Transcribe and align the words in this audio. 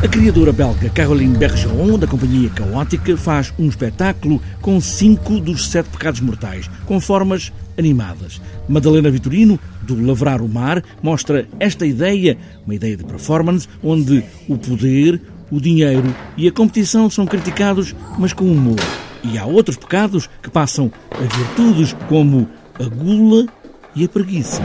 A 0.00 0.06
criadora 0.06 0.52
belga 0.52 0.88
Caroline 0.90 1.36
Bergeron, 1.36 1.98
da 1.98 2.06
companhia 2.06 2.48
Caótica, 2.50 3.16
faz 3.16 3.52
um 3.58 3.68
espetáculo 3.68 4.40
com 4.62 4.80
cinco 4.80 5.40
dos 5.40 5.68
sete 5.70 5.88
pecados 5.88 6.20
mortais, 6.20 6.70
com 6.86 7.00
formas 7.00 7.52
animadas. 7.76 8.40
Madalena 8.68 9.10
Vitorino, 9.10 9.58
do 9.82 10.00
Lavrar 10.00 10.40
o 10.40 10.48
Mar, 10.48 10.84
mostra 11.02 11.48
esta 11.58 11.84
ideia, 11.84 12.38
uma 12.64 12.76
ideia 12.76 12.96
de 12.96 13.02
performance, 13.02 13.66
onde 13.82 14.22
o 14.48 14.56
poder, 14.56 15.20
o 15.50 15.60
dinheiro 15.60 16.14
e 16.36 16.46
a 16.46 16.52
competição 16.52 17.10
são 17.10 17.26
criticados, 17.26 17.92
mas 18.16 18.32
com 18.32 18.44
humor. 18.44 18.78
E 19.24 19.36
há 19.36 19.46
outros 19.46 19.76
pecados 19.76 20.30
que 20.40 20.48
passam 20.48 20.92
a 21.10 21.36
virtudes, 21.36 21.96
como 22.08 22.48
a 22.78 22.84
gula 22.84 23.46
e 23.96 24.04
a 24.04 24.08
preguiça 24.08 24.62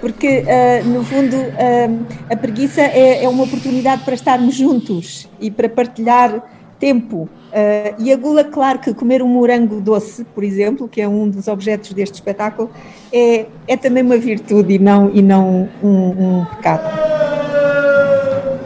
porque 0.00 0.42
uh, 0.42 0.88
no 0.88 1.04
fundo 1.04 1.36
uh, 1.36 2.06
a 2.30 2.36
preguiça 2.36 2.80
é, 2.80 3.24
é, 3.24 3.28
uma 3.28 3.44
oportunidade 3.44 4.02
para 4.02 4.14
estarmos 4.14 4.54
juntos 4.54 5.28
e 5.40 5.50
para 5.50 5.68
partilhar 5.68 6.42
tempo. 6.78 7.28
Uh, 7.50 7.94
e 7.98 8.12
a 8.12 8.16
gula, 8.16 8.44
claro 8.44 8.78
que 8.78 8.94
comer 8.94 9.22
um 9.22 9.28
morango 9.28 9.80
doce, 9.80 10.24
por 10.24 10.42
exemplo, 10.42 10.88
que 10.88 11.00
é 11.00 11.08
um 11.08 11.28
dos 11.28 11.46
objetos 11.48 11.92
deste 11.92 12.14
espetáculo, 12.14 12.70
é, 13.12 13.46
é 13.68 13.76
também 13.76 14.02
uma 14.02 14.16
virtude 14.16 14.74
e 14.74 14.78
não, 14.78 15.10
e 15.12 15.20
não 15.20 15.68
um, 15.82 16.40
um 16.40 16.44
pecado. 16.46 17.10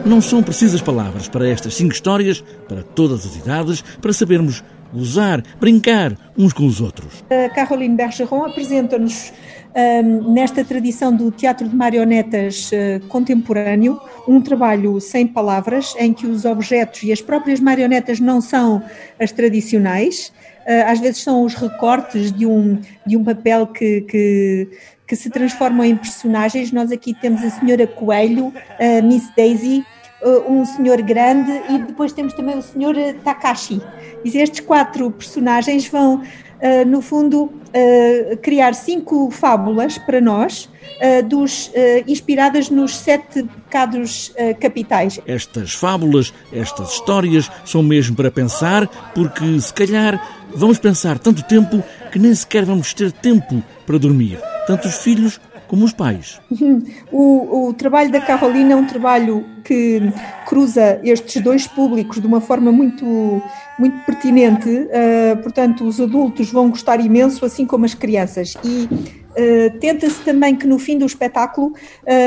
Não 0.05 0.21
são 0.21 0.43
precisas 0.43 0.81
palavras 0.81 1.27
para 1.27 1.49
estas 1.49 1.73
cinco 1.73 1.93
histórias, 1.93 2.43
para 2.69 2.83
todas 2.83 3.25
as 3.25 3.35
idades, 3.35 3.83
para 3.99 4.13
sabermos 4.13 4.63
gozar, 4.95 5.43
brincar 5.59 6.17
uns 6.37 6.53
com 6.53 6.65
os 6.65 6.81
outros. 6.81 7.23
A 7.29 7.49
Caroline 7.49 7.95
Bergeron 7.95 8.45
apresenta-nos 8.45 9.31
um, 9.75 10.33
nesta 10.33 10.63
tradição 10.63 11.13
do 11.13 11.29
teatro 11.29 11.67
de 11.67 11.75
marionetas 11.75 12.71
uh, 12.71 13.05
contemporâneo, 13.07 13.99
um 14.27 14.41
trabalho 14.41 14.99
sem 15.01 15.27
palavras, 15.27 15.93
em 15.99 16.13
que 16.13 16.25
os 16.25 16.45
objetos 16.45 17.03
e 17.03 17.11
as 17.11 17.21
próprias 17.21 17.59
marionetas 17.59 18.19
não 18.19 18.39
são 18.39 18.81
as 19.19 19.31
tradicionais, 19.31 20.31
uh, 20.65 20.89
às 20.89 20.99
vezes 20.99 21.21
são 21.21 21.43
os 21.43 21.53
recortes 21.53 22.31
de 22.31 22.45
um, 22.45 22.79
de 23.05 23.17
um 23.17 23.23
papel 23.23 23.67
que, 23.67 24.01
que, 24.01 24.69
que 25.05 25.15
se 25.15 25.29
transformam 25.29 25.85
em 25.85 25.95
personagens. 25.95 26.71
Nós 26.71 26.91
aqui 26.91 27.13
temos 27.13 27.43
a 27.43 27.49
Senhora 27.49 27.85
Coelho, 27.85 28.53
a 28.79 29.01
Miss 29.01 29.29
Daisy, 29.35 29.83
um 30.47 30.65
senhor 30.65 31.01
grande 31.01 31.51
e 31.69 31.79
depois 31.79 32.11
temos 32.11 32.33
também 32.33 32.57
o 32.57 32.61
senhor 32.61 32.95
Takashi. 33.23 33.81
E 34.23 34.37
estes 34.37 34.59
quatro 34.59 35.11
personagens 35.11 35.87
vão 35.87 36.15
uh, 36.15 36.85
no 36.87 37.01
fundo, 37.01 37.51
criar 38.41 38.73
cinco 38.73 39.29
fábulas 39.29 39.97
para 39.97 40.21
nós, 40.21 40.69
dos, 41.27 41.69
inspiradas 42.07 42.69
nos 42.69 42.95
sete 42.95 43.43
pecados 43.43 44.33
capitais. 44.61 45.19
Estas 45.27 45.73
fábulas, 45.73 46.33
estas 46.53 46.93
histórias, 46.93 47.51
são 47.65 47.83
mesmo 47.83 48.15
para 48.15 48.31
pensar, 48.31 48.87
porque 49.13 49.59
se 49.59 49.73
calhar 49.73 50.25
vamos 50.55 50.79
pensar 50.79 51.19
tanto 51.19 51.43
tempo 51.43 51.83
que 52.13 52.17
nem 52.17 52.33
sequer 52.33 52.63
vamos 52.63 52.93
ter 52.93 53.11
tempo 53.11 53.61
para 53.85 53.97
dormir. 53.97 54.39
Tanto 54.65 54.87
os 54.87 54.95
filhos 54.95 55.39
como 55.67 55.85
os 55.85 55.93
pais. 55.93 56.39
O, 57.11 57.69
o, 57.69 57.73
trabalho 57.73 58.11
da 58.11 58.19
Carolina 58.19 58.73
é 58.73 58.75
um 58.75 58.85
trabalho 58.85 59.45
que 59.63 60.01
cruza 60.45 60.99
estes 61.03 61.41
dois 61.41 61.67
públicos 61.67 62.19
de 62.19 62.27
uma 62.27 62.41
forma 62.41 62.71
muito, 62.71 63.41
muito 63.79 63.97
pertinente. 64.05 64.69
Uh, 64.69 65.37
portanto, 65.41 65.85
os 65.85 65.99
adultos 66.01 66.51
vão 66.51 66.69
gostar 66.69 66.99
imenso, 66.99 67.45
assim 67.45 67.65
como 67.65 67.85
as 67.85 67.93
crianças. 67.93 68.55
E 68.63 68.83
uh, 68.85 69.79
tenta-se 69.79 70.21
também 70.23 70.55
que 70.55 70.67
no 70.67 70.77
fim 70.77 70.97
do 70.97 71.05
espetáculo 71.05 71.73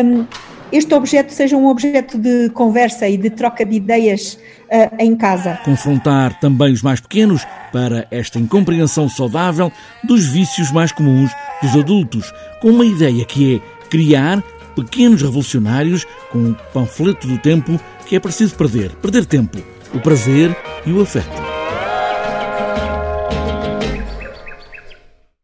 um, 0.04 0.24
este 0.72 0.94
objeto 0.94 1.32
seja 1.32 1.56
um 1.56 1.66
objeto 1.66 2.18
de 2.18 2.50
conversa 2.50 3.08
e 3.08 3.16
de 3.16 3.30
troca 3.30 3.64
de 3.64 3.76
ideias 3.76 4.34
uh, 4.34 4.94
em 4.98 5.16
casa. 5.16 5.58
Confrontar 5.64 6.38
também 6.40 6.72
os 6.72 6.82
mais 6.82 7.00
pequenos 7.00 7.46
para 7.72 8.06
esta 8.10 8.38
incompreensão 8.38 9.08
saudável 9.08 9.72
dos 10.04 10.26
vícios 10.26 10.70
mais 10.70 10.92
comuns 10.92 11.30
dos 11.62 11.76
adultos, 11.76 12.32
com 12.60 12.70
uma 12.70 12.86
ideia 12.86 13.24
que 13.24 13.56
é 13.56 13.88
criar 13.88 14.42
pequenos 14.74 15.22
revolucionários 15.22 16.06
com 16.30 16.38
um 16.38 16.54
panfleto 16.72 17.26
do 17.26 17.38
tempo 17.38 17.80
que 18.06 18.16
é 18.16 18.20
preciso 18.20 18.54
perder. 18.54 18.90
Perder 18.96 19.26
tempo, 19.26 19.58
o 19.94 20.00
prazer 20.00 20.56
e 20.86 20.92
o 20.92 21.02
afeto. 21.02 21.47